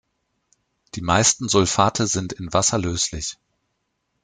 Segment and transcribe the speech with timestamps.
[0.95, 3.37] Die meisten Sulfate sind in Wasser löslich.